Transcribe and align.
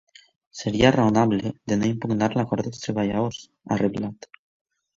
Seria 0.61 0.89
raonable 0.95 1.51
de 1.73 1.77
no 1.83 1.87
impugnar 1.91 2.31
l’acord 2.37 2.69
dels 2.71 2.81
treballadors, 2.87 3.41
ha 3.73 3.81
reblat. 3.87 4.31